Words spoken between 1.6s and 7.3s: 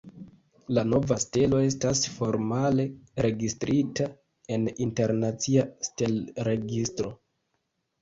estas formale registrita en internacia stelregistro.